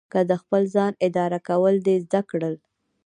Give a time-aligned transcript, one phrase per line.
[0.11, 2.55] که د خپل ځان اداره کول دې زده کړل.